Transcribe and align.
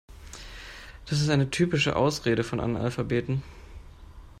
Das 1.05 1.21
ist 1.21 1.29
eine 1.29 1.51
typische 1.51 1.95
Ausrede 1.95 2.43
von 2.43 2.59
Analphabeten. 2.59 3.43